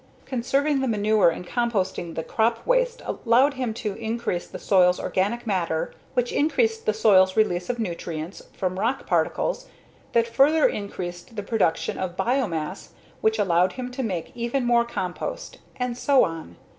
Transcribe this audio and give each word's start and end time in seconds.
Conserving 0.25 0.79
the 0.79 0.87
manure 0.87 1.29
and 1.29 1.45
composting 1.45 2.15
the 2.15 2.23
crop 2.23 2.65
waste 2.65 3.03
allowed 3.05 3.53
him 3.53 3.71
to 3.75 3.93
increase 3.93 4.47
the 4.47 4.57
soil's 4.57 4.99
organic 4.99 5.45
matter 5.45 5.93
which 6.15 6.31
increased 6.31 6.87
the 6.87 6.91
soil's 6.91 7.37
release 7.37 7.69
of 7.69 7.77
nutrients 7.77 8.41
from 8.51 8.79
rock 8.79 9.05
particles 9.05 9.67
that 10.13 10.25
further 10.25 10.65
increased 10.67 11.35
the 11.35 11.43
production 11.43 11.99
of 11.99 12.17
biomass 12.17 12.93
which 13.21 13.37
allowed 13.37 13.73
him 13.73 13.91
to 13.91 14.01
make 14.01 14.31
even 14.33 14.65
more 14.65 14.85
compost 14.85 15.59
and 15.75 15.95
so 15.95 16.23
on. 16.23 16.55